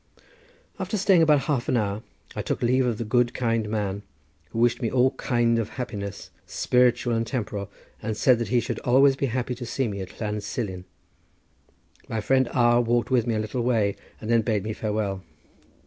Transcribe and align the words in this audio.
After 0.79 0.97
staying 0.97 1.21
about 1.21 1.41
half 1.41 1.69
an 1.69 1.77
hour 1.77 2.01
I 2.35 2.41
took 2.41 2.63
leave 2.63 2.87
of 2.87 2.97
the 2.97 3.03
good 3.03 3.35
kind 3.35 3.69
man, 3.69 4.01
who 4.49 4.57
wished 4.57 4.81
me 4.81 4.89
all 4.89 5.11
kind 5.11 5.59
of 5.59 5.69
happiness, 5.77 6.31
spiritual 6.47 7.13
and 7.13 7.27
temporal, 7.27 7.69
and 8.01 8.17
said 8.17 8.39
that 8.39 8.47
he 8.47 8.61
should 8.61 8.79
always 8.79 9.15
be 9.15 9.27
happy 9.27 9.53
to 9.53 9.63
see 9.63 9.87
me 9.87 10.01
at 10.01 10.19
Llan 10.19 10.41
Silin. 10.41 10.85
My 12.09 12.19
friend 12.19 12.49
R— 12.51 12.81
walked 12.81 13.11
with 13.11 13.27
me 13.27 13.35
a 13.35 13.39
little 13.39 13.61
way 13.61 13.95
and 14.19 14.27
then 14.27 14.41
bade 14.41 14.63
me 14.63 14.73
farewell. 14.73 15.21